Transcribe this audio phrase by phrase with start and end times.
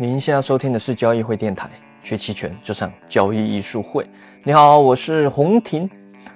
[0.00, 1.68] 您现在收听的是交易会电台，
[2.00, 4.08] 学期权就上交易艺术会。
[4.44, 5.90] 你好，我是洪婷。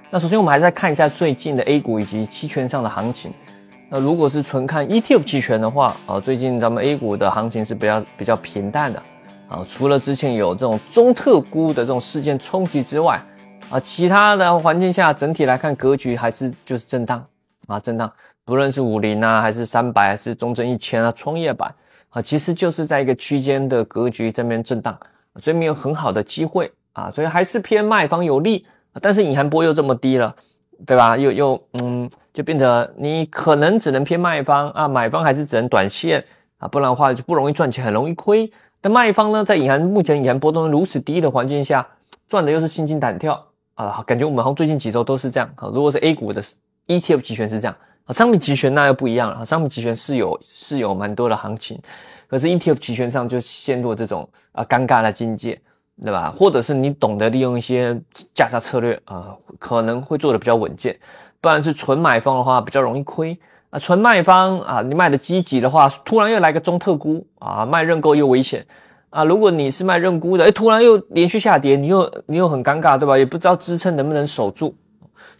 [0.09, 3.31] 那首先我们还是看一下最近的 A 股以及期权上的行情。
[3.87, 9.01] 那如果是纯看 ETF 期权的话，啊，最近咱们 A 股的行情是比较比较平淡的
[9.47, 13.17] 啊，除了之前有这种中特估的这种事件冲击之外，
[13.69, 17.25] 啊，其他的环境下整体来看格局还是就是震荡
[17.67, 18.11] 啊，震荡，
[18.43, 21.73] 不论是五零啊，还是三百，还是中证一千啊，创业板。
[22.13, 24.95] 啊，其实就是在一个区间的格局这边震荡，
[25.37, 28.67] 所以没有很好的机会啊，所以还是偏卖方有利，
[29.01, 30.35] 但是隐含波又这么低了，
[30.85, 31.17] 对吧？
[31.17, 36.23] 又又嗯，就变得你可能只能偏卖方啊，买方还是只能短线
[36.59, 38.51] 啊，不然的话就不容易赚钱，很容易亏。
[38.79, 41.87] 但卖方呢，在隐含目前隐含波动如此低的环境下，
[42.27, 45.67] 赚的又是心惊胆跳啊，感觉我们好像最近几周都是这样啊。
[45.73, 46.43] 如果是 A 股的
[46.85, 47.75] ETF 期权是这样。
[48.05, 49.45] 啊，商品期权那又不一样了。
[49.45, 51.79] 商品期权是有是有蛮多的行情，
[52.27, 55.59] 可是 ETF 期权上就陷入这种啊尴尬的境界，
[56.03, 56.33] 对吧？
[56.37, 57.97] 或者是你懂得利用一些
[58.33, 60.99] 价差策略啊，可能会做的比较稳健。
[61.39, 63.37] 不然是纯买方的话，比较容易亏
[63.69, 63.79] 啊。
[63.79, 68.65] 纯卖方啊，你卖的积极的话，突然又来个中特估啊，卖认购又危险
[69.11, 69.23] 啊。
[69.23, 73.17] 如果你是卖认沽的，哎，突然又连续下跌，你又你又很尴尬，对吧？
[73.17, 74.75] 也不知道支撑能不能守住。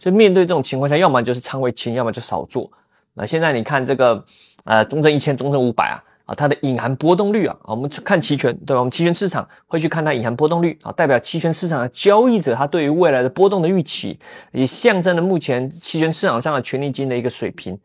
[0.04, 2.70] 所以面对这种情况下，要么就是仓位轻，要么就少做。
[3.14, 4.22] 那现在你看这个，
[4.64, 8.80] 呃，中证一千、中证五百啊，啊，它的隐含波动率啊，我们去看期权，对吧？
[8.80, 14.18] 我们期权市场会去看它隐含波动率啊，代表期权市场的交易者他对于未来的波动的预期，
[14.52, 17.78] 也象征了目前期权市场上的权利金的一个水平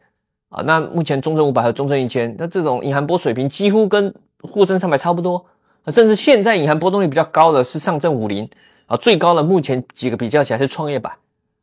[0.49, 0.61] 啊。
[0.63, 5.45] 那目前中证五百和中证一千，那这种隐含波水平几乎跟沪深三百差不多，
[5.87, 8.49] 甚至现在隐含波动率比较高的是上证五零
[8.87, 11.13] 啊，最高的目前几个比较起来是创业板。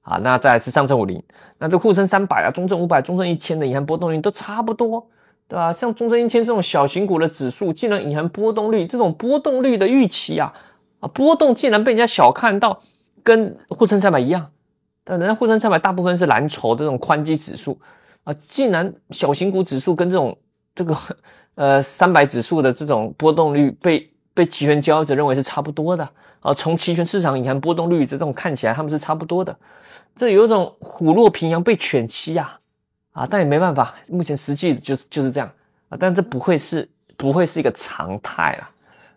[0.06, 1.20] 啊，那再来是上证五零，
[1.58, 5.04] 那这沪深三百啊，中证五百、中证一千的隐含波动率都差不多，
[5.48, 5.72] 对吧？
[5.72, 10.54] 像中证一千这种小型股的指数，竟然隐含波动率这种波动率的预期啊，
[11.00, 12.78] 啊，波动竟然被人家小看到，
[13.24, 14.52] 跟沪深三百一样，
[15.02, 17.80] 但人家沪深三百大部分是蓝筹这种宽基指数
[18.22, 20.39] 啊，竟然小型股指数跟这种
[20.72, 20.96] 这个
[21.56, 24.12] 呃三百指数的这种波动率被。
[24.36, 26.07] 被期权交易者认为是差不多的
[26.42, 29.57] 啊，从期权市场隐含波动率这种看起来，他们是差不多的。
[30.14, 32.58] 这有一种虎落平阳被犬欺呀
[33.13, 33.27] 啊！
[33.29, 35.51] 但也没办法，目前实际就就是这样
[35.89, 35.96] 啊。
[35.98, 36.86] 但这不会是
[37.17, 38.69] 不会是一个常态了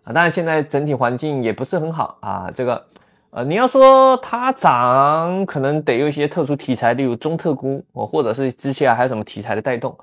[0.05, 0.13] 啊！
[0.13, 2.49] 当然现在整体环境也不是很好啊。
[2.55, 2.85] 这个
[3.31, 9.97] 呃，你要说它涨，可能得有一些特殊题材，例如中特估哦，或者是之前还有什么题材的带动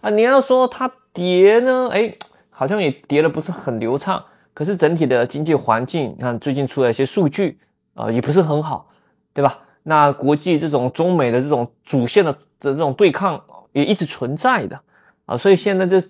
[0.00, 0.08] 啊。
[0.08, 2.14] 你要说它跌呢，哎，
[2.48, 4.24] 好像也跌的不是很流畅。
[4.54, 7.58] 可是整体的经济环境，你看最近出了一些数据
[7.94, 8.88] 啊，也不是很好，
[9.32, 9.58] 对吧？
[9.82, 12.38] 那国际这种中美的这种主线的的
[12.70, 13.42] 这种对抗
[13.72, 14.80] 也一直存在的
[15.26, 16.00] 啊，所以现在就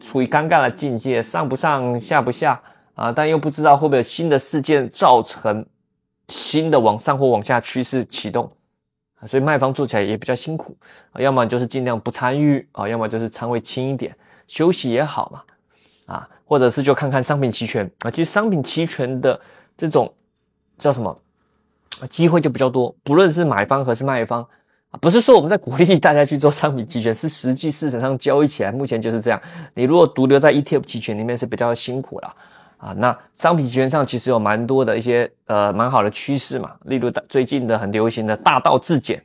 [0.00, 2.60] 处于尴尬的境界，上不上下不下
[2.94, 5.66] 啊，但又不知道会不会新的事件造成
[6.28, 8.50] 新的往上或往下趋势启动
[9.20, 10.76] 啊，所以卖方做起来也比较辛苦
[11.12, 14.16] 啊，要么就是尽量不参与啊，要么就是仓位轻一点，
[14.46, 15.42] 休息也好嘛。
[16.08, 19.38] 啊，或者是就看看商品期权啊，其实商品期权的
[19.76, 20.10] 这种
[20.78, 21.20] 叫什么
[22.08, 24.42] 机会就比较多，不论是买方还是卖方
[24.90, 29.38] 啊，不是说我们在鼓励大家去做商品期权，是实际市场上交易起来目前就是这样。
[29.74, 32.34] 你如果独留在 ETF 期权里面是比较辛苦了
[32.78, 32.94] 啊。
[32.96, 39.22] 那商品期权上其实有蛮多的一些呃蛮好的趋势嘛，例如最近的很流行的大道至简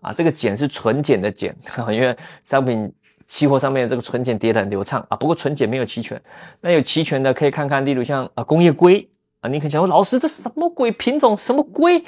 [0.00, 1.54] 啊，这个简是纯简的简，
[1.92, 2.90] 因为商品。
[3.26, 6.20] 期货上面这个纯碱跌得很流畅啊，不过纯碱没有期权，
[6.60, 9.08] 那有期权的可以看看，例如像啊工业硅
[9.40, 11.36] 啊，你可以想说老师这什么鬼品种？
[11.36, 12.04] 什么硅？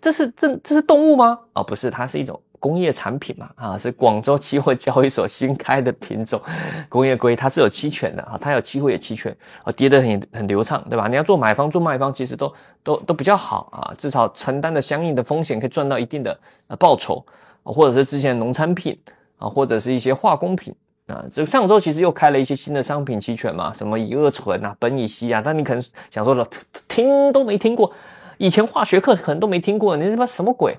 [0.00, 1.38] 这是这这是动物吗？
[1.52, 6.40] 啊不是，它是一种工业产品嘛啊，是广州期货交易所新开的品种
[6.88, 11.06] 工业硅，它是有期权的啊，它有期货也期权啊，跌得很很流畅，对吧？
[11.06, 12.50] 你要做买方做卖方，其实都
[12.82, 17.22] 都都比较好啊，至少承担的相应的风险可以赚到一定的呃报酬
[17.62, 18.98] 啊，或者是之前农产品。
[19.40, 20.72] 啊，或者是一些化工品
[21.08, 26.46] 啊，这上周其实又开了一些新的商品期权嘛，什么乙二醇啊、苯乙烯啊，但你可能想说了，
[26.86, 27.90] 听都没听过，
[28.38, 30.76] 以前化学课可能都没听过，你他妈什么鬼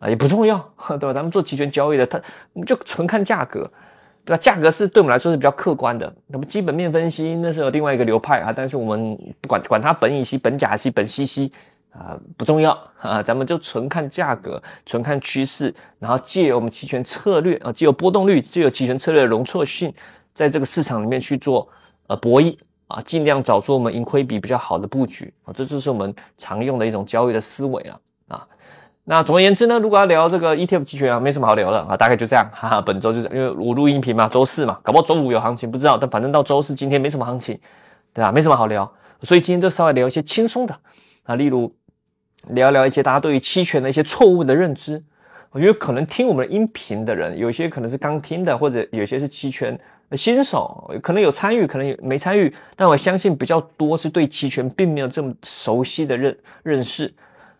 [0.00, 0.08] 啊？
[0.08, 0.58] 也不重要，
[0.98, 1.14] 对吧？
[1.14, 2.20] 咱们做期权交易的，他
[2.66, 3.70] 就纯看价格，
[4.24, 4.36] 对吧？
[4.36, 11.52] 价格是对我们来说是比较客观的，那么基本面分析那是有另外一个流派啊，但是我们不管管它苯乙烯、苯甲烯、苯烯烯。
[11.92, 12.70] 啊，不重要
[13.00, 19.92] 啊，咱们就纯看价格，纯看趋势，然后借我们期权策略啊，借由波动率，借由期权策略的容错性，
[20.32, 21.68] 在这个市场里面去做
[22.06, 22.56] 呃博弈
[22.86, 28.46] 啊，尽量找出我们盈亏比比较好的布局啊，这就是我们常用的一种交易的思维了啊。
[29.04, 32.80] 那总而言之呢，如果要聊这个 ETF 期权啊，没什么好聊的啊，大概就这样哈哈。
[32.80, 37.58] 本周就是因为我录音频嘛，周四嘛，搞不好周五有行情不知道，但反正到周四今天没什么行情。
[38.12, 38.32] 对吧？
[38.32, 40.76] 没什么好聊，所以今天就稍微聊一些轻松的
[41.22, 41.72] 啊，例如
[42.48, 45.02] 聊聊一些大家对于期权的一些错误的认知。
[45.52, 49.78] 我觉得可能听我们音频的人，有些可能是刚听的，或者有些是期权
[50.12, 57.12] 新手，可能有参与，可能有没参与，但我相信比较多是对期权并没有这么熟悉的认认识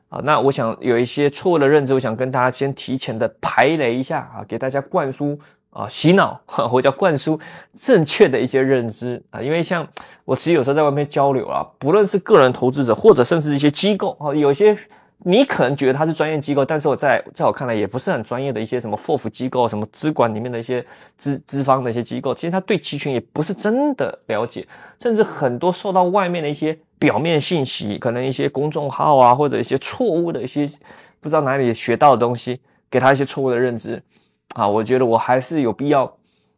[0.08, 0.20] 啊。
[0.22, 5.36] 那我想有一些错误的认知，我想跟大家先提前的排雷一下啊，给大家灌输
[5.70, 7.38] 啊洗脑，或者叫灌输
[7.74, 9.40] 正确的一些认知啊。
[9.40, 9.86] 因为像
[10.24, 14.76] 我其实有时候在外面交流啊，不论是个人投资者，或者甚至一些机构啊，有些。
[15.22, 20.82] 你可能觉得他是专业机构，但是我在在我看来也不是很专业的一些什么 FOF 机构、什么资管里面的一些
[21.18, 24.66] 资资方的一些机构，其实他对期权也不是真的了解，
[24.98, 30.66] 甚至很多受到外面的一些表面信息，可能一些公众号啊，或者一些错误的一些
[31.20, 32.58] 不知道哪里学到的东西，
[32.90, 34.02] 给他一些错误的认知
[34.54, 36.04] 啊，我觉得我还是有必要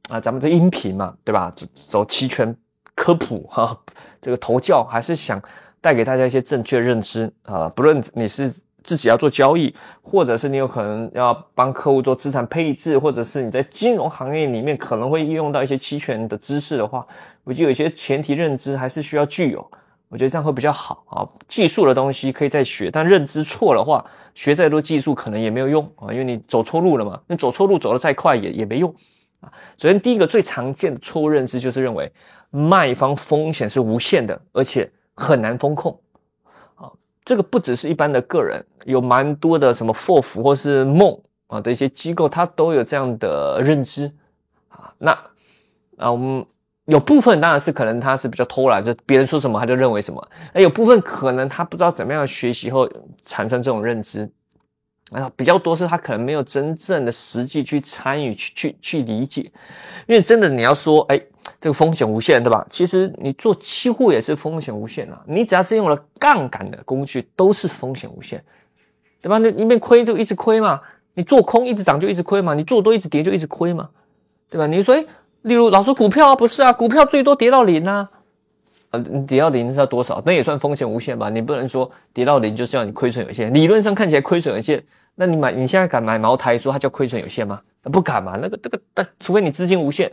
[0.08, 1.52] 啊，咱们这音频嘛，对吧？
[1.54, 2.56] 走走期权
[2.94, 3.78] 科普哈，
[4.20, 5.42] 这个投教还是想。
[5.82, 8.48] 带给大家一些正确认知啊，不论你是
[8.84, 17.04] 自己要做交易，或者是你有可能要帮客户做资产配置，或者是你在金融行业里面可能会运用到一些期权的知识的话，
[17.42, 19.68] 我觉得有些前提认知还是需要具有，
[20.12, 21.26] 我觉得这样会比较好啊。
[21.48, 24.04] 技术的东西可以再学，但认知错的话，
[24.34, 27.20] 学再多技术可能也没有用啊，因为你走错路了嘛。
[27.26, 28.94] 你走错路走得再快也也没用
[29.40, 29.50] 啊。
[29.78, 32.12] 首先第一个最常见的错误认知就是认为
[32.50, 34.92] 卖方风险是无限的，而且。
[35.14, 36.00] 很难风控，
[36.74, 36.90] 啊，
[37.22, 44.10] 这个不只是一般的个人，有蛮多的什么 FOF 或是梦啊的一些机构，它都有这样的认知，
[44.68, 45.10] 啊，那
[45.98, 46.46] 啊，我们
[46.86, 52.88] 有部分当然是可能他是比较偷懒，就别人说什么他就认为什么，那有部分可能他不知道怎么样学习后
[53.24, 54.30] 产生这种认知。
[55.10, 59.42] 啊，比较多是他可能没有真正的实际去参与、去去去理解，
[60.06, 61.20] 因为真的你要说，哎，
[61.60, 62.66] 这个风险无限，对吧？
[62.70, 68.42] 其实你做期货也是风险无限啊，你只要是用了杠杆的工具，都是风险无限，
[69.20, 69.36] 对吧？
[69.36, 70.80] 你一边亏就一直亏嘛，
[71.12, 73.90] 你做空一直涨就一直亏嘛，你做多一直跌就一直亏嘛，
[74.48, 74.66] 对吧？
[74.66, 74.96] 你说，
[75.42, 78.08] 例如老说股票啊，不是啊，股票最多跌到零啊。
[78.90, 80.22] 呃，跌到零是要多少？
[80.26, 81.30] 那也算风险无限吧？
[81.30, 83.52] 你不能说跌到零就是要你亏损有限。
[83.52, 84.84] 理论上看起来亏损有限，
[85.14, 87.60] 那你买你现在敢买茅台说它叫亏损有限吗？
[87.84, 88.38] 不敢嘛？
[88.40, 90.12] 那个这个，但除非你资金无限。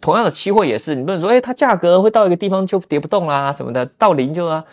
[0.00, 4.64] 同样的期货也是，你不能说，哎，它价格会到一个地方就跌不动啦什么的，到零就啊，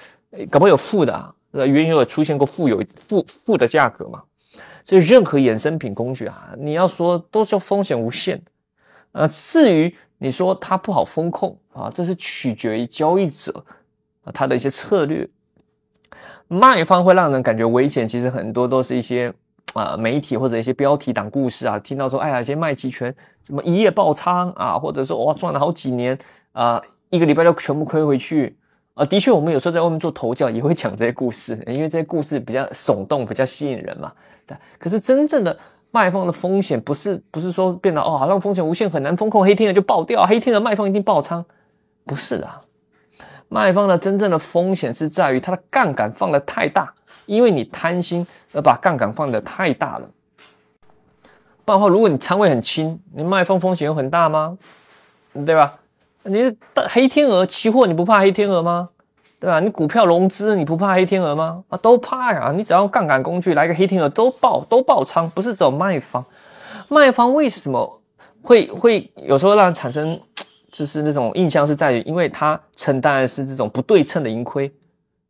[0.50, 4.24] 搞不好有负的啊，原有出现过负有负负的价格嘛。
[4.86, 8.42] 所以任何衍生品工具啊，你要说都是风险无限。
[9.12, 9.96] 呃，至于。
[10.24, 13.52] 你说它不好风控啊，这是取决于交易者
[14.24, 15.28] 啊他的一些策略。
[16.48, 19.34] 卖方会让人感觉危险，其实很多都是一些
[19.74, 23.12] 啊媒体或者一些标题党故事啊，听到说哎呀，一些卖期权
[23.42, 26.16] 什么一夜爆仓啊，或者说哇赚了好几年
[26.52, 26.80] 啊，
[27.10, 28.56] 一个礼拜就全部亏回去
[28.94, 29.04] 啊。
[29.04, 34.14] 的确，我们有时候在外面做头教也会讲这些故事，因为这些故事比较耸动，比较吸引人嘛。
[34.46, 35.58] 对，可是真正的。
[35.92, 41.46] 卖方的风险不是不是说变得哦，好像风险无限很难风控，黑天鹅就爆掉，黑天鹅卖方一定爆仓，
[42.06, 42.50] 不是的，
[43.50, 46.94] 卖方的真正的风险是在于它的杠杆放的太大，
[47.26, 50.10] 因为你贪心而把杠杆放的太大了。
[51.64, 54.58] 不然的话，如果你仓位很轻，你卖方风险有很大吗？
[55.46, 55.78] 对吧？
[56.24, 56.56] 你是
[56.90, 58.90] 黑天鹅期货，你不怕黑天鹅吗？
[59.42, 59.60] 对吧？
[59.60, 61.64] 你股票融资，你不怕黑天鹅吗？
[61.68, 62.54] 啊，都怕呀！
[62.56, 66.24] 你只要杠杆工具来个黑天鹅，都爆都爆仓，不是只有卖方。
[66.88, 68.02] 卖方为什么
[68.44, 70.20] 会会有时候让人产生
[70.72, 74.72] 就是那种印象是在于，因为他承担的是这种不对称的盈亏。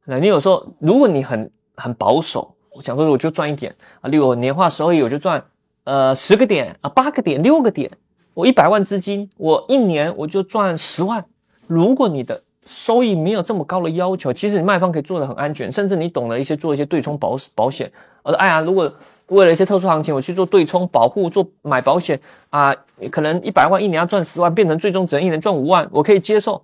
[0.04, 5.42] 那你有时候如果你很很保守，我想说我就赚一点啊，例如我年化收益我就赚
[5.86, 7.90] 呃十个点啊，八个点，六个点，
[8.34, 11.24] 我一百万资金，我一年我就赚十万。
[11.66, 17.92] 如果你的收益没有这么高的要求，其实你卖方可以做的很安全，甚至你懂得一些做一些对冲保保险。
[18.24, 18.94] 我说，哎呀，如果
[19.28, 22.76] 为了一些特殊行情，我去做对冲保护，做买保险啊，
[23.10, 26.64] 可能一百万一年要赚十万，变成最终只能一年赚五万，我可以接受。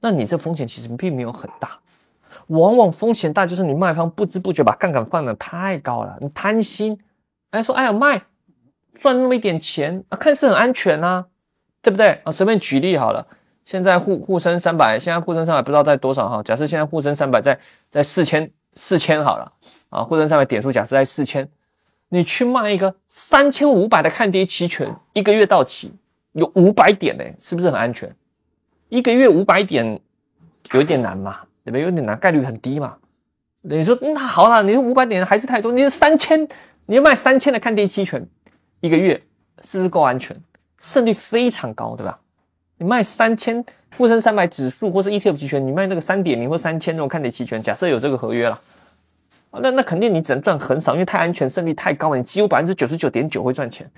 [0.00, 1.78] 那你这风险其实并没有很大，
[2.46, 6.96] 往往风险大就是你卖方不知不觉把杠杆放的太高了，你贪心，
[7.50, 8.22] 哎说，哎呀卖
[8.94, 11.26] 赚那么一点钱啊，看似很安全啊，
[11.82, 12.30] 对不对啊？
[12.30, 13.26] 随便举例好了。
[13.68, 16.42] 现在沪沪深三百，现在沪深三百不知道在多少哈。
[16.42, 17.60] 假设现在沪深三百在
[17.90, 19.52] 在四千四千好了
[19.90, 21.46] 啊，沪深三百点数假设在四千，
[22.08, 25.92] 你去卖一个三千五百的看跌期权，一个月到期
[26.32, 28.10] 有五百点呢，是不是很安全？
[28.88, 30.00] 一个月五百点
[30.72, 31.82] 有点难嘛，对不对？
[31.82, 32.96] 有点难，概率很低嘛。
[33.60, 36.48] 你说那好了，你说五百点还是太多，你说三千，
[36.86, 38.26] 你要卖三千的看跌期权，
[38.80, 39.22] 一个月
[39.62, 40.34] 是不是够安全？
[40.78, 42.18] 胜率非常高，对吧？
[42.78, 43.64] 你卖三千
[43.96, 48.60] 沪深三百指数或是 ETF 期权，你卖那个三点零或三千那种看跌期权，假设有这个合约了，
[49.50, 53.90] 那那肯定你只能赚很少，因为太安全，胜率太高了，你几乎百分之九十九点九会赚钱，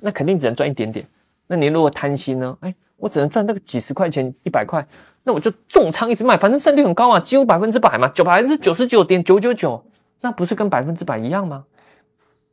[0.00, 1.06] 那肯定只能赚一点点。
[1.46, 2.56] 那你如果贪心呢？
[2.60, 4.84] 哎，我只能赚那个几十块钱、一百块，
[5.22, 9.84] 那我就重仓一直卖，反正胜率很高啊，几乎百分之百嘛，九百分之九十九点九九九，
[10.22, 11.64] 那不是跟百分之百一样吗？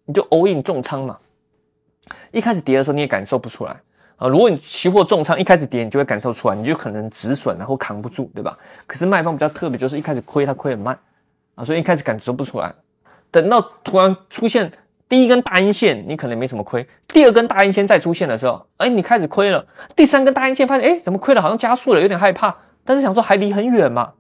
[0.06, 1.18] 你就 all in 重仓嘛，
[2.32, 3.80] 一开始跌的时候你也感受不出来
[4.24, 4.30] 啊。
[4.30, 8.58] 如果你期货重仓，一开始跌你就会感受出来，你就可能止损然后扛不住，对吧？
[8.88, 10.98] 可是卖方比较特别，就是一开始亏它亏很慢
[11.56, 12.74] 啊，所以一开始感受不出来，
[13.30, 14.72] 等到突然出现。
[15.10, 19.64] 第一根大阴线，你可能没什么亏；第二根大阴线再出现的时候，哎，你开始亏了；
[19.96, 22.56] 第三根大阴线发现，哎，怎么亏了好像加速了，有点害怕。
[22.84, 24.12] 但是想说还离很远嘛。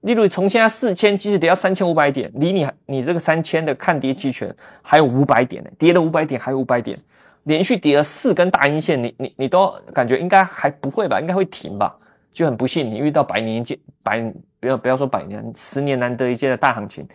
[0.00, 4.52] 例如从现在四千，即使跌到三千五百点，离你你这个三千的看跌期权
[4.82, 6.98] 还有五百点呢，跌了五百点还有五百点，
[7.44, 11.20] 连续跌了四根大阴线，你你你都感觉应该还不会吧？
[11.20, 11.96] 应该会停吧？
[12.32, 14.20] 就很不幸，你遇到百年一见百
[14.58, 17.06] 不要不要说百年十年难得一见的大行情，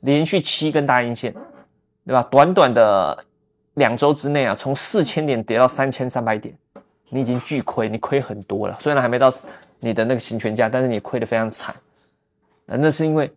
[0.00, 1.34] 连续七根大阴线。
[2.06, 2.22] 对吧？
[2.30, 3.24] 短短的
[3.76, 6.54] 两周之内啊，从四千点跌到三千三百点，
[7.08, 8.76] 你已经巨亏，你亏很多了。
[8.78, 9.32] 虽然还没到
[9.80, 11.74] 你的那个行权价，但是你亏得非常惨。
[12.66, 13.32] 那是因为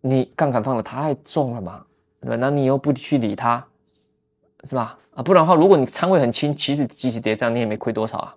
[0.00, 1.84] 你杠杆放的太重了嘛？
[2.20, 2.36] 对吧？
[2.36, 3.66] 那你又不去理它，
[4.66, 4.98] 是吧？
[5.14, 8.34] 啊，不然的话，如果你仓位很轻，其实即使跌涨，你也没亏多少啊。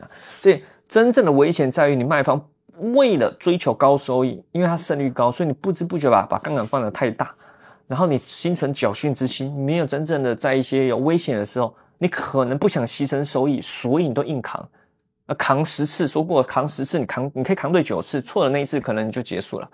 [0.00, 2.48] 啊，所以真正的危险在于你卖方
[2.94, 7.34] 为了追求高收益，因为它胜率高，所以你不知不觉把把杠杆放的太大。
[7.86, 14.66] 然后你心存侥幸之心，没有真正的在一些有危险的时候，你可能不想牺牲收益，所以你都硬扛。
[15.26, 19.68] 啊，扛十次说过，扛十次你扛，你可以扛对九次，错的那一次可能你就结束了，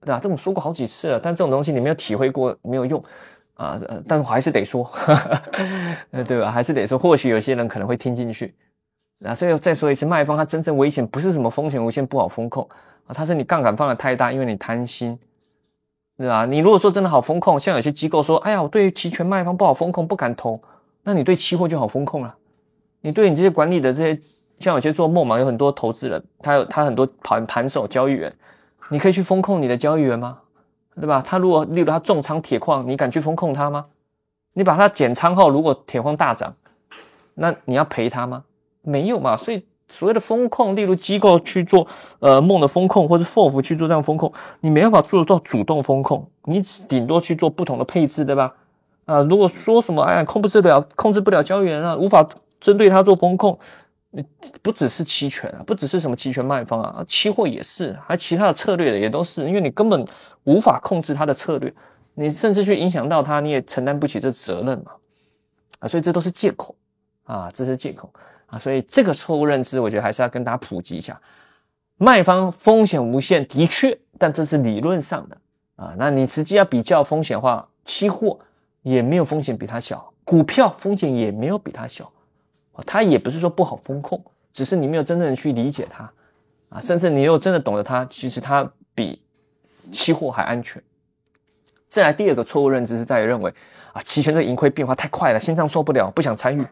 [0.00, 0.18] 对吧？
[0.18, 3.02] 这种说过好几次了，但这种东西你没有体会过，没有用
[3.54, 3.80] 啊。
[4.06, 4.88] 但我还是得说，
[6.10, 6.50] 呃， 对吧？
[6.50, 8.54] 还是得说，或许有些人可能会听进去。
[9.24, 12.68] 啊，所以再说一次，卖方他真正危险不是什么风险无限不好风控
[13.06, 15.18] 啊，他是你杠杆放的太大，因为你贪心。
[16.16, 16.46] 对吧？
[16.46, 20.60] 你如果说真的好风控，像有些机构说，哎呀，我对期权卖方不好风控，不敢投，
[21.02, 22.32] 那你对期货就好风控了。
[23.00, 24.20] 你对你这些管理的这些，
[24.60, 28.32] 像有些做梦嘛，有很多投资人，他有他很多盘盘手交易员，
[28.90, 30.38] 你可以去风控你的交易员吗？
[30.96, 31.22] 对吧？
[31.26, 33.86] 他如果例如他重仓铁矿，你敢去风控他吗？
[34.52, 36.54] 你把他减仓后，如果铁矿大涨，
[37.34, 38.44] 那你要赔他吗？
[38.82, 39.64] 没有嘛，所以。
[39.86, 41.86] 所谓的风控，例如机构去做
[42.18, 48.54] 呃梦的风控，或者 FOF 去做这样风控，你没办法做到主动风控，你顶多去做不同的配置，对吧？
[49.04, 52.26] 啊，如果说什么哎呀控制不了，控制不了交易员啊，无法
[52.60, 53.58] 针对他做风控，
[54.62, 60.06] 不只是期权啊，不只是什么期权卖方啊，期货也是，还其他的策略的也都是，因为你根本
[60.44, 61.72] 无法控制他的策略，
[62.14, 64.92] 你甚至去影响到他，你也承担不起这责任嘛，
[65.80, 66.76] 啊，所以这都是借口
[67.24, 68.12] 啊，这是借口
[68.46, 68.58] 啊。
[68.58, 71.20] 所以这个错误认知，我觉得还是要跟大家普及一下。
[71.96, 75.38] 卖方风险无限，的确，但这是理论上的
[75.76, 75.94] 啊。
[75.96, 78.38] 那你实际要比较风险的话，期货
[78.82, 82.10] 也没有风险比它小，股票风险也没有比它小。
[82.86, 86.10] 它也不是说不好风控，只是你没有真正的去理解它
[86.68, 86.80] 啊。
[86.80, 89.22] 甚至你又真的懂得它，其实它比
[89.90, 90.82] 期货还安全。
[91.86, 93.54] 再来第二个错误认知是在于认为
[93.92, 96.66] 啊，期权这盈亏变化太快了，心脏受不了，不想参与。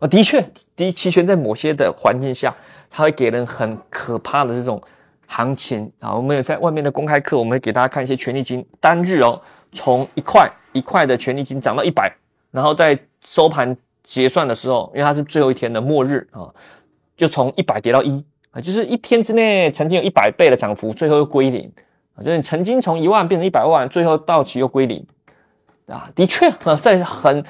[0.00, 0.44] 啊，的确，
[0.76, 2.54] 的期权在某些的环境下，
[2.90, 4.82] 它会给人很可怕的这种
[5.26, 6.14] 行情啊。
[6.14, 9.40] 我们有在外面的公开课，我们给大家看一些权利金单日哦，
[9.72, 12.14] 从一块一块的权利金涨到一百，
[12.50, 16.54] 然后在收盘结算的时候，因为它是最后一天的末日啊，
[17.16, 21.72] 就从一百跌到一啊，就是一天之内曾经有一百倍的涨幅，最后又归零
[22.14, 25.04] 啊，就是你曾经从一万变成一百万，最后到期又归零
[25.88, 26.08] 啊。
[26.14, 27.44] 的确啊，在很。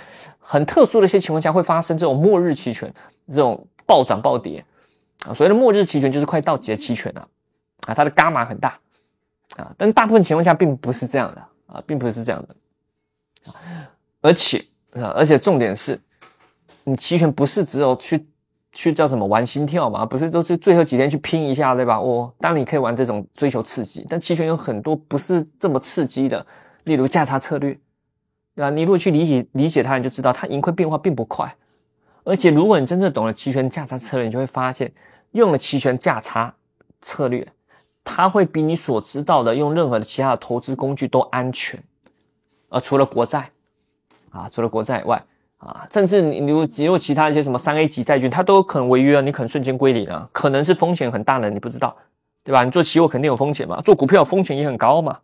[0.47, 2.93] 很特殊的一些情况下会发生这种末日期权
[3.29, 4.63] 这种暴涨暴跌
[5.27, 7.27] 啊，所谓的末日期权就是快到期的期权啊，
[7.87, 8.79] 啊，它的伽马很大
[9.57, 13.57] 啊，但大部分情况下并不是这样的啊，并不是这样的啊，
[14.21, 15.99] 而且啊，而且重点是，
[16.85, 18.27] 你期权不是只有去
[18.73, 22.01] 去叫什么玩心跳嘛，不是都是最后几天去拼一下对吧？
[22.01, 26.47] 我当然你可以玩这种追求刺激，但期权有很多不是这么刺激的，
[26.85, 27.79] 例如价差策略。
[28.57, 28.71] 对吧？
[28.71, 31.57] 你如果去理解理解它，你就知道它盈亏变化并不快。
[32.23, 34.93] 而且，如果你真正懂了期权价差策略，你就会发现，
[35.33, 36.55] 用了期权价差
[37.01, 37.45] 策略，
[38.05, 41.83] 它会比你所知道的用任何的其他的投资工具都安全。
[42.69, 43.51] 啊除了国债
[44.31, 45.25] 啊，除了国债以外
[45.65, 51.97] 啊，甚至你如果如果其他一些什么三 A 级债券，它都可能违约啊，你可能瞬间归零啊，可能是风险很大的，你不知道，
[52.43, 52.63] 对吧？
[52.65, 55.19] 你做期货肯定有风险嘛，做股票风险也很高嘛，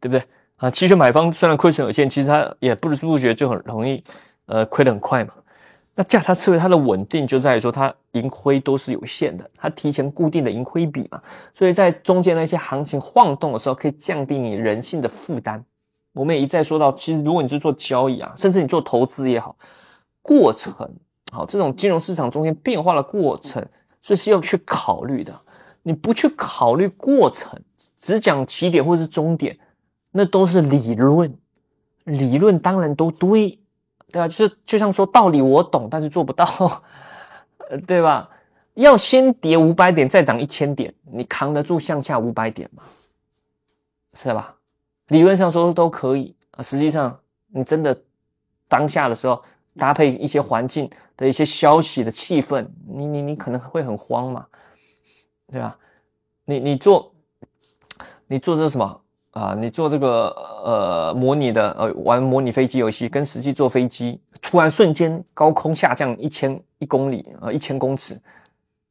[0.00, 0.22] 对不对？
[0.56, 4.02] 啊，期权买方虽然亏损有限，其实它也不知不觉就很容易，
[4.46, 5.32] 呃，亏得很快嘛。
[5.94, 11.20] 那价差策略它的稳定就在于说，它盈亏都是有限的，它提前固定的盈亏比嘛，
[11.54, 15.64] 所以在中间那些行情晃动的时候，可以降低你人性的负担。
[16.18, 19.56] 我们也一再说到，其实如果你是做交易啊，甚至你做投资也好，
[20.20, 20.74] 过程
[21.30, 23.64] 好，这种金融市场中间变化的过程
[24.02, 25.40] 是需要去考虑的。
[25.82, 27.60] 你不去考虑过程，
[27.96, 29.56] 只讲起点或者是终点，
[30.10, 31.38] 那都是理论，
[32.04, 33.58] 理论当然都对。
[34.10, 34.26] 对吧？
[34.26, 36.46] 就是就像说道理我懂，但是做不到，
[37.86, 38.30] 对吧？
[38.72, 42.82] 要先跌五百点再涨一千点，你扛得住向下五百点吗？
[44.14, 44.56] 是吧？
[45.08, 47.98] 理论上说都可以啊，实际上你真的
[48.68, 49.42] 当下的时候
[49.76, 54.46] 搭配一些环境的一些消息的气氛，你你你可能会很慌嘛，
[55.50, 55.76] 对吧？
[56.44, 57.12] 你你做
[58.26, 59.00] 你做这什么？
[59.32, 60.28] 啊，你做这个
[60.64, 68.20] 呃模拟的呃玩模拟飞机游戏，跟实际坐飞机，突然瞬间高空下降一千一公里啊一千公尺，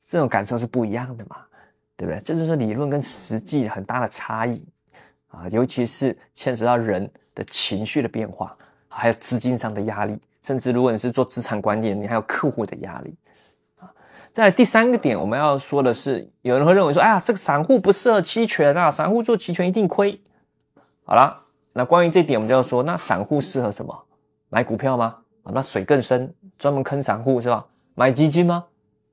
[0.05, 1.37] 这种感受是不一样的嘛，
[1.97, 2.21] 对不对？
[2.21, 4.63] 这就是理论跟实际很大的差异
[5.27, 8.55] 啊，尤其是牵扯到人的情绪的变化，
[8.87, 13.15] 还有资金上的压力，甚至如果你是做资产管理，你还有客户的压力
[13.79, 13.91] 啊。
[14.31, 20.19] 在第三个点，我们要说的是，有人会认为说，哎呀，这个散户不适合期权啊，散户做期权一定亏。
[21.03, 21.43] 好了，
[21.73, 24.05] 那关于这点，我们就要说，那散户适合什么？
[24.49, 25.17] 买股票吗？
[25.43, 27.65] 啊，那水更深，专门坑散户是吧？
[27.95, 28.63] 买基金吗？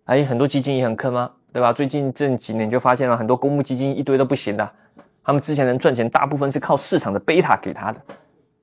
[0.04, 1.30] 哎，很多基金也很坑吗？
[1.52, 1.72] 对吧？
[1.72, 4.72] 最近这几年就发现了很多公募基金一堆都不行的，
[5.24, 8.00] 他们之前能赚钱，大部分是靠市场的贝塔给他的，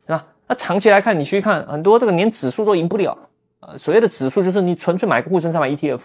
[0.06, 0.26] 对吧？
[0.48, 3.18] 那长期来看，你去看很多这个连指数都赢不了，
[3.62, 6.02] 呃，所谓的指数就是你纯粹买个沪深三百 ETF，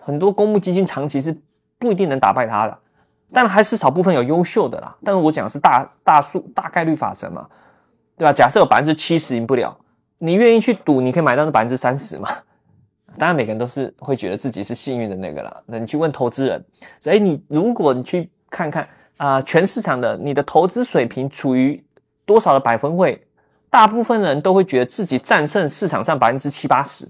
[0.00, 1.36] 很多公募基金长期是
[1.78, 2.78] 不一定能打败它的。
[3.32, 7.48] 但还是少部分有优秀的啦，但是我讲的是大大数大概率法则嘛，
[8.16, 8.32] 对吧？
[8.32, 9.76] 假设有百分之七十赢不了，
[10.18, 12.28] 你愿意去赌，你可以买到那百分之三十嘛？
[13.18, 15.62] 当然每个人都是会觉得自己是幸运的那个啦。
[15.66, 16.64] 那你去问投资人，
[17.00, 21.82] 所以，你如果你去看看啊，全市场的你的投资水平处于
[22.24, 23.26] 多少的百分位，
[23.70, 27.08] 大部分人都会觉得自己战胜市场上百分之七八十，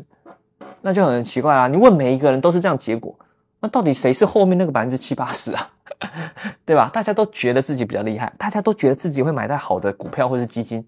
[0.81, 1.67] 那就很奇怪啦。
[1.69, 3.15] 你问每一个人都是这样结果，
[3.61, 5.71] 那到底谁是后面那个百分之七八十啊？
[6.65, 6.91] 对吧？
[6.93, 10.85] 大家都觉得自己比较厉害，大家都觉得自己会买到好的股票或是基金，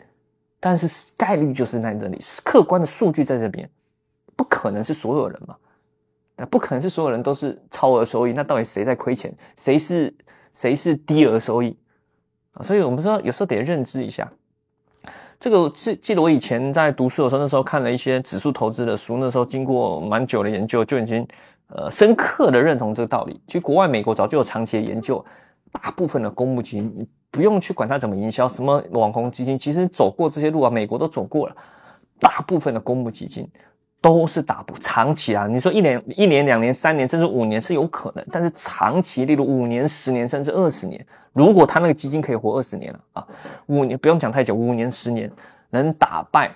[0.61, 3.69] 但是概率就是在这里，客观的数据在这边，
[4.37, 5.57] 不可能是所有人嘛？
[6.37, 9.35] 那不可能是所有人都是超额收益，那到底谁在亏钱？
[9.57, 10.14] 谁是
[10.53, 11.77] 谁是低额收益
[12.53, 12.63] 啊？
[12.63, 14.31] 所以我们说有时候得认知一下，
[15.41, 21.27] 这个记记得我以前在读书的时候，那时候看了一些指数投资的书，那时候经过蛮久的研究，就已经。
[21.71, 23.39] 呃，深刻的认同这个道理。
[23.47, 25.23] 其实国外美国早就有长期的研究，
[25.71, 31.55] 大部分的公募基金，不用去管它怎么营销，什么网红基金，其实走过这些路啊，美国都走过了。
[32.19, 33.47] 大部分的公募基金
[34.01, 35.47] 都是打不长期啊。
[35.47, 43.27] 你说一年、一年、两年、三年，甚至五年是有可能，但是长期，例如五年、十年，甚至二十年，如果他那个基金可以活二十年了啊，
[43.67, 45.31] 五年不用讲太久，五年、十年
[45.71, 46.51] 能打败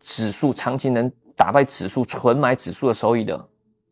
[0.00, 3.42] 指数，长期能打败指数，纯买指数的收益的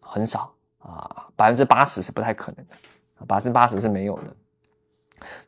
[0.01, 0.53] 很少。
[0.83, 2.73] 啊，百分之八十是不太可能的，
[3.27, 4.35] 百分之八十是没有的，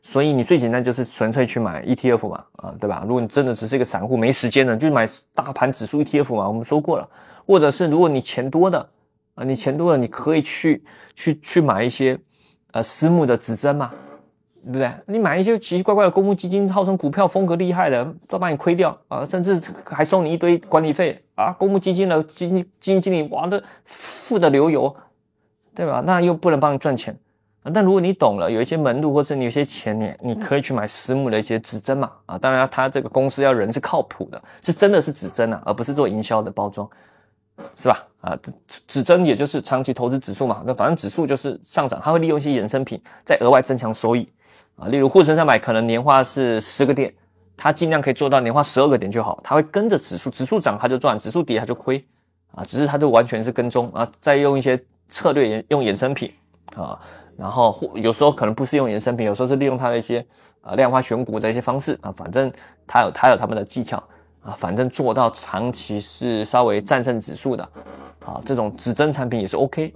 [0.03, 3.03] 所以你最简单就是纯粹去买 ETF 嘛，啊，对吧？
[3.07, 6.47] 如果你真的只是一个散户，没时间的，就买大盘指数 ETF 嘛。
[6.47, 7.09] 我们说过了，
[7.45, 8.89] 或者是如果你钱多的，
[9.35, 10.83] 啊，你钱多了，你可以去
[11.15, 12.19] 去去买一些
[12.71, 13.91] 呃私募的指针嘛，
[14.65, 14.91] 对不对？
[15.07, 21.51] 你买一些奇奇怪怪的公募基金，号称股票风格厉害的，都把你亏掉啊，甚至还收你一堆管理费啊。
[21.53, 24.95] 公募基金的基金基金经理哇，的富的流油。
[25.75, 26.03] 对吧？
[26.05, 27.17] 那又不能帮你赚钱！
[27.73, 32.37] 但如果你懂了，有一些门路，或者你有些钱，你你可以去买私募的一些指针嘛啊！
[32.37, 36.87] 当然，他这个公司要人是靠谱的，是真的是指针啊，而不是做营销的包装，
[37.75, 38.07] 是吧？
[38.21, 38.53] 啊，指
[38.87, 40.63] 指针也就是长期投资指数嘛。
[40.65, 44.27] 那反正指数就是上涨，它会利用一些衍生品再额外增强收益
[44.75, 44.87] 啊。
[44.87, 47.13] 例如沪深三百可能年化是十个点，
[47.55, 52.05] 它尽量可以做到年化十二个点就好，它会跟着指数，指数涨它就赚，指数跌它就亏
[52.53, 52.63] 啊。
[52.63, 54.81] 只是它就完全是跟踪啊，再用一些。
[55.09, 56.33] 策略用衍生品
[56.75, 56.97] 啊，
[57.37, 60.25] 然后有时候可能不是用衍生品，有时候是利用它的一些
[60.61, 62.51] 啊量化选股的一些方式啊，反正
[62.87, 64.01] 它有它有他们的技巧
[64.43, 67.63] 啊，反正做到长期是稍微战胜指数的
[68.25, 69.93] 啊，这种指针产品也是 OK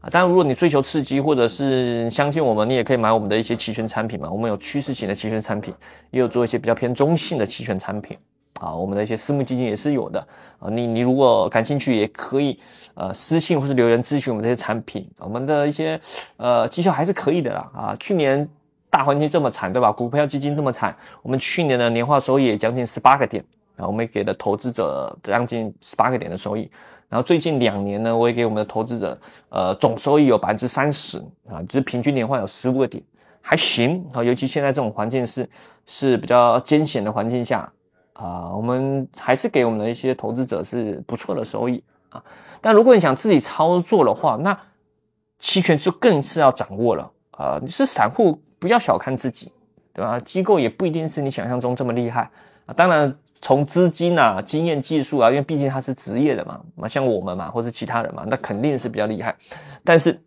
[0.00, 0.08] 啊。
[0.10, 5.74] 当然，如果你追求刺激或者是相信我们，你也可以买我们的一些期权产品嘛，我们有趋势型的期权产品，
[6.10, 8.16] 也有做一些比较偏中性的期权产品。
[8.60, 10.20] 啊，我们的一些私募基金也是有的
[10.58, 12.58] 啊，你你如果感兴趣，也可以
[12.92, 15.98] 呃私信或是留言咨询我们这些产品，我们的一些
[16.36, 17.96] 呃绩效还是可以的啦啊。
[17.98, 18.46] 去年
[18.90, 19.90] 大环境这么惨，对吧？
[19.90, 23.42] 股票基金这么惨，我们去年的年化收益也将近十八个点
[23.80, 26.70] 啊，我们给了投资者将近十八个点的收益，
[27.08, 33.02] 然后最近两年呢，我也给我们的投资者，呃，总收益有百分之三十啊，就是平均年化有十五个点，
[33.40, 34.22] 还行啊。
[34.22, 35.48] 尤其现在这种环境是
[35.86, 37.72] 是比较艰险的环境下
[38.12, 42.22] 啊，我们还是给我们的一些投资者是不错的收益啊。
[42.60, 44.58] 但如果你想自己操作的话，那
[45.38, 47.58] 期权就更是要掌握了啊。
[47.62, 49.50] 你是散户，不要小看自己。
[49.92, 50.20] 对吧？
[50.20, 52.30] 机构也不一定是你想象中这么厉害
[52.64, 52.72] 啊。
[52.72, 59.34] 当然，从资金啊、经验、技术啊，因为毕竟他是职业的嘛，嘛像我们嘛，或者其他人嘛，那肯定是比较厉害。
[59.82, 60.20] 但是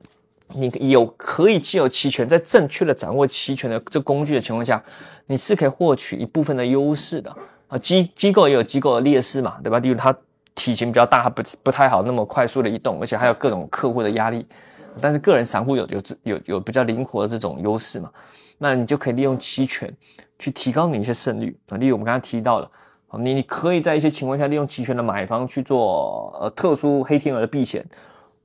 [0.49, 4.83] 你有可以既有期权，在正确的掌握期权的这工具的情况下，
[5.27, 7.35] 你是可以获取一部分的优势的
[7.67, 7.77] 啊。
[7.77, 9.79] 机机构也有机构的劣势嘛，对吧？
[9.79, 10.15] 例如它
[10.55, 14.45] 体型比较大，它不不太好那么快速的移动，而且还有各种客户的压力。
[15.01, 18.11] 但是个人散户有有有有比较灵活的这种优势嘛？
[18.59, 19.91] 那你就可以利用期权
[20.37, 21.77] 去提高你一些胜率啊。
[21.77, 22.69] 例如我们刚刚提到了，
[23.19, 27.85] 你你可以在一些情况下利用期权的买方去做呃特殊黑天鹅的避险，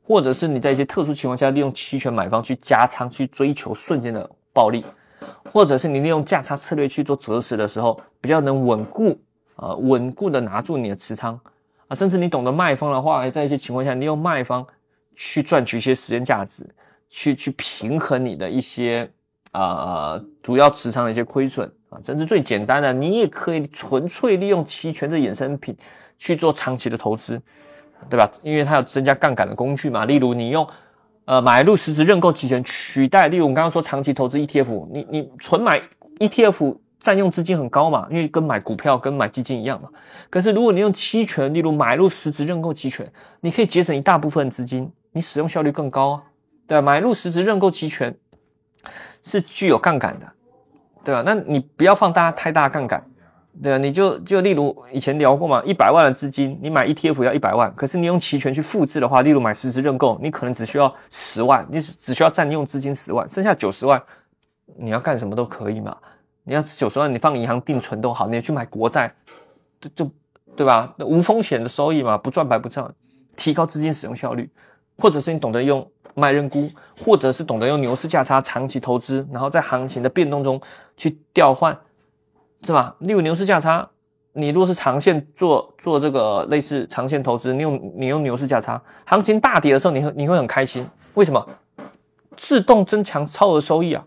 [0.02, 4.84] 或者是你在一些特殊情况下利用期权买方去加仓去追求瞬间的暴利，
[5.52, 9.18] 或者是你利用价差策略去做择时的时候比较能稳固
[9.56, 11.38] 啊稳固的拿住你的持仓
[11.88, 14.66] 啊，甚至你懂得卖方的话，在一些情况下利用卖方
[15.14, 16.68] 去赚取一些时间价值，
[17.08, 19.10] 去去平衡你的一些。
[19.58, 25.76] 啊，主要持仓的一些亏损啊，甚至最简单的，你也可以纯粹利用期权这衍生品
[26.18, 27.40] 去做长期的投资，
[28.08, 28.30] 对吧？
[28.42, 30.04] 因为它有增加杠杆的工具嘛。
[30.04, 30.66] 例如，你用
[31.24, 35.82] 呃买入实质认购期权取代，例如我们刚刚说长期投资 ETF，你你纯买
[36.18, 39.88] ETF 占用资金很高嘛，因为跟买股票跟买基金一样嘛。
[40.30, 46.22] 可是如果你用期权，例如买入实质认购期权，你可以节省一大部分资金，你使用效率更高啊，
[46.66, 46.82] 对吧？
[46.82, 48.14] 买入实质认购期权。
[49.22, 50.26] 是具有杠杆的，
[51.04, 51.22] 对吧？
[51.24, 53.04] 那你不要放大太大杠杆，
[53.62, 53.78] 对吧？
[53.78, 64.02] 你就就例如以前聊过嘛，一百万的资金，你买 ETF 要一百万，可是你用期权去复制的话，例如买实时认购，你可能只需要十万，你只需要占用资金十万，剩下九十万
[64.76, 65.96] 你要干什么都可以嘛。
[66.44, 69.12] 你要九十万你放银行定存都好，你去买国债，
[69.80, 70.10] 就就
[70.56, 70.94] 对吧？
[71.00, 72.90] 无风险的收益嘛，不赚白不赚，
[73.36, 74.50] 提高资金使用效率，
[74.96, 75.86] 或者是你懂得用。
[76.18, 76.68] 卖认沽，
[77.02, 80.60] 或者是懂得用牛市价差长期投资，然后在行情的变动中
[80.96, 81.78] 去调换，
[82.66, 82.96] 是吧？
[83.00, 83.88] 例如牛市价差，
[84.32, 91.46] 你如果是长线做做这个类似长线投资，你用你用牛市价差，行情大跌的时候，你会你会很开心，为什么？
[92.36, 94.04] 自动增强超额收益啊！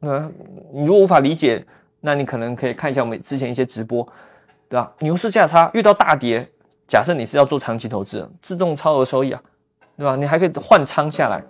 [0.00, 0.30] 那
[0.72, 1.64] 你如果无法理解，
[2.00, 4.06] 那你可能可以看一下我们之前一些直播，
[4.68, 4.92] 对吧？
[4.98, 6.46] 牛市价差遇到大跌，
[6.86, 9.42] 假设你是要做长期投资，自动超额收益啊！
[10.00, 10.16] 对吧？
[10.16, 11.44] 你还可以换仓下来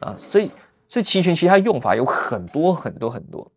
[0.00, 0.50] 啊，所以
[0.90, 3.50] 所以期权其实它用法有很多很多很多。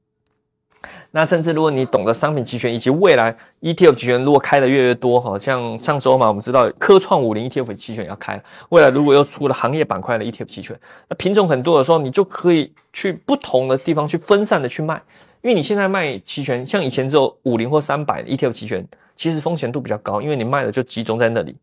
[1.11, 15.01] 那甚至如果你懂得商品期权，以及未来 ETF 期权如果开的越来越多，哈，像上周嘛，我们知道科创五零 ETF 期权要开了，未来如果又出了行业板块的 ETF 期权，那品种很多的时候，你就可以去不同的地方去分散的去卖，
[15.41, 21.57] 因为你现在卖期权，像以前只有五零或三百 ETF 期权，其实风险度比较高，因为你卖的就集中在那里。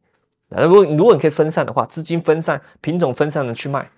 [0.57, 3.91] 如果如果你可以分散的话，资金分散、品种分散的去卖，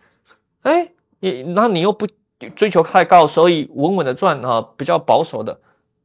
[0.63, 0.89] 哎，
[1.21, 2.07] 你然后你又不
[2.55, 5.59] 追求太高收益，稳稳的赚啊，比较保守的，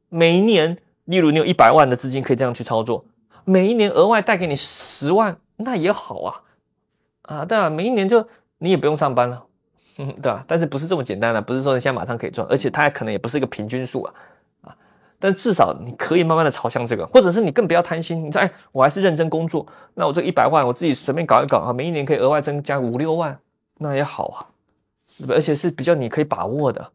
[0.08, 3.04] 每一年，例如你有一百万的资金可以这样去操作，
[3.44, 6.42] 每一年额外带给你十万，那也好啊，
[7.22, 8.26] 啊，对啊，每一年就
[8.58, 9.44] 你也不用上班了，
[9.98, 10.44] 嗯， 对吧？
[10.46, 14.14] 但是不是这么简单的，不是说你现在马上可以赚，而且它可能也不是一个平均数啊。
[15.22, 18.24] 但至少你可以慢慢的朝向这个，或者是你更不要贪心。
[18.26, 23.38] 你说，哎，我还是认真工作，那我这一百万我自己随便搞一搞啊，每一年可以额外增加五六万，
[23.76, 24.48] 那也好啊，
[25.28, 26.90] 而且是比较你可以把握的，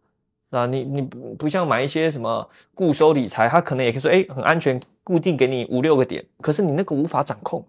[0.49, 1.03] 啊，你你
[1.38, 7.63] 不像买一些什么固收理财，他可能也可以说，哎，很安全，固定给你五六个点，可是你那个无法掌控，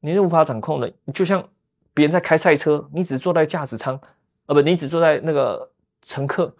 [0.00, 0.90] 你是无法掌控的。
[1.12, 1.46] 就像
[1.92, 4.00] 别人在开赛车，你只坐在驾驶舱，
[4.46, 5.68] 呃，不，你只坐在那个
[6.00, 6.50] 乘客，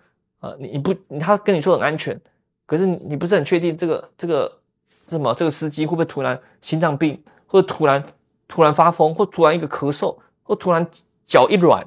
[0.40, 2.20] 啊，你你不，他跟你说很安全。
[2.66, 4.60] 可是你不是很确定这个这个
[5.06, 8.04] 什么这个司机会不会突然心脏病，或者突然
[8.48, 10.86] 突然发疯，或突然一个咳嗽，或突然
[11.26, 11.86] 脚一软，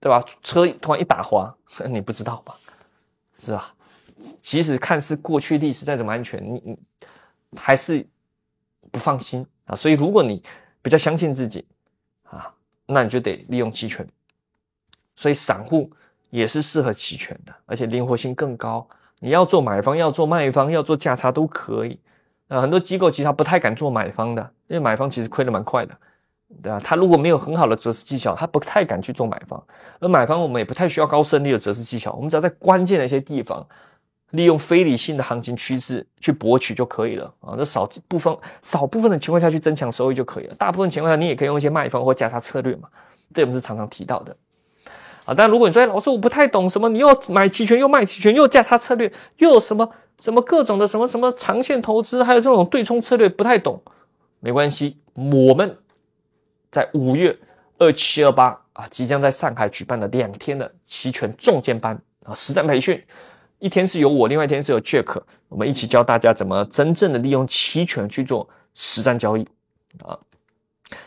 [0.00, 0.24] 对吧？
[0.42, 1.54] 车突然一打滑，
[1.88, 2.56] 你不知道吧？
[3.36, 3.74] 是吧？
[4.40, 6.78] 即使看似过去历史再怎么安全，你你
[7.58, 8.06] 还是
[8.90, 9.74] 不放心啊。
[9.74, 10.42] 所以如果你
[10.80, 11.66] 比较相信自己
[12.24, 12.54] 啊，
[12.86, 14.06] 那你就得利用期权。
[15.14, 15.90] 所以散户
[16.30, 18.88] 也是适合期权的，而且灵活性更高。
[19.22, 21.96] 你要做买方，要做卖方，要做价差都可以。
[22.48, 25.96] 啊，很多机构其实他不太敢做买方的，因为买方其实亏的蛮快的，
[26.60, 26.80] 对吧？
[26.82, 29.62] 他如果没有很好的择时技巧，他不太敢去做买方。
[30.00, 33.64] 而买方我们也不太需要高胜率的择时技巧，我们只要在关键的一些地方
[34.30, 37.54] 利用非理性的行情趋势去博取就可以了啊。
[37.56, 42.88] 这少部分少部分的情况下去增强收益就可以了，大部分情况下你也可以用一些卖方或价差策略嘛。
[43.32, 44.36] 这我们是常常提到的
[45.24, 45.34] 啊。
[45.34, 53.82] 但如果你说老师我不太懂什么，你又买期权又卖期权又价差策略又有什么什么各种的什么什么长线投资，还有这种对冲策略不太懂，
[54.40, 55.76] 没关系，我们
[56.70, 57.38] 在五月
[57.78, 63.02] 二七二八啊即将在上海举办的两天的期权重剑班啊实战培训。
[63.58, 69.46] 一天是由我，另外一天是由 Jack，我们一起教大家怎么真正的利用期权去做实战交易
[70.02, 70.18] 啊。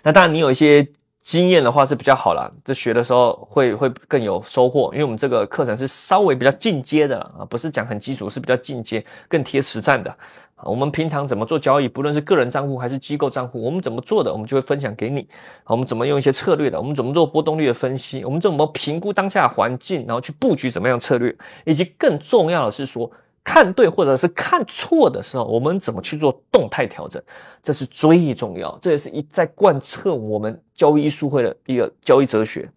[0.02, 0.88] 那当然，你有一些
[1.26, 10.16] 经验的话是比较好了，这学的时候会会更有收获，因为我们这个课程是稍微比较进阶的啊，不是讲很基础，是比较进阶、更贴实战的。
[10.64, 15.28] 我们平常怎么做交易，不论是个人账户还是机构账户，我们怎么做的，我们就会分享给你。
[15.66, 21.36] 我们怎么用一些策略的，我们怎么做波动率的分析，我们怎么评估当下环境，然后去布局怎么样策略，
[21.66, 23.10] 以及更重要的是说，
[23.46, 27.22] 看对或者是看错的时候，我们怎么去做动态调整，
[27.62, 28.78] 这是最重要。
[28.82, 32.68] 这也是一再贯彻我们交易术会的一个交易哲学：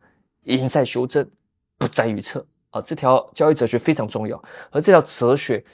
[0.44, 1.26] 赢在修正，
[1.78, 2.46] 不在预测。
[2.70, 5.64] 啊，这条交易哲学非常重要，而这条哲学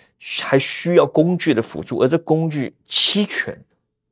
[0.45, 3.59] 还需要工具的辅助，而这工具期权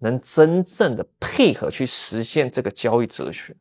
[0.01, 3.55] 能真正的配合去实现这个交易哲学。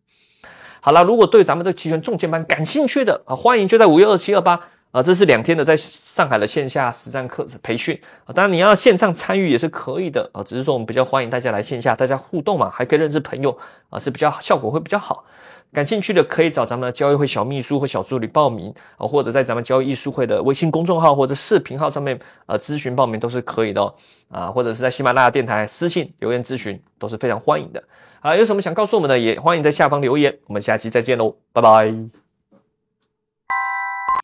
[0.81, 4.59] 好了，如果对咱们这个期权重剑班感兴趣的啊，欢迎就在五月二七二八
[4.91, 13.57] 啊，这是两天的在上海的线下实战课培训啊，当然你要线上参与也是可以的啊，只是说我们比较欢迎大家来线下，大家互动嘛，还可以认识朋友
[13.89, 15.23] 啊，是比较效果会比较好。
[15.73, 23.95] 感兴趣的可以找咱们的交易会小秘书或小助理报名啊，或者在咱们交易艺术会的微信公众号或者视频号上面呃咨询报名都是可以的哦
[24.29, 27.81] 啊，或者是在喜马拉雅电台私信留言咨询都是非常欢迎的
[28.19, 28.35] 啊。
[28.35, 30.37] 有什么想告诉我们的，也欢迎在下方留言。
[30.47, 32.30] 我们下期再见喽，拜拜。